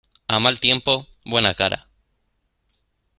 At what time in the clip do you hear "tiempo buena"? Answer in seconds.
0.59-1.53